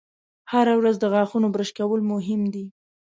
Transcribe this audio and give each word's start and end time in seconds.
هره 0.51 0.73
ورځ 0.79 0.95
د 0.99 1.05
غاښونو 1.13 1.47
برش 1.55 1.69
کول 1.77 2.01
مهم 2.11 2.41
دي. 2.53 2.65